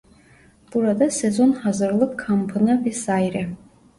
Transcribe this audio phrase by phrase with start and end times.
[0.73, 3.51] Burada sezon hazırlık kampına vesaire.